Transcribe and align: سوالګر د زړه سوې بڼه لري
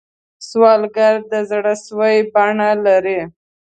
سوالګر 0.47 1.15
د 1.31 1.33
زړه 1.49 1.73
سوې 1.85 2.15
بڼه 2.33 2.69
لري 2.85 3.19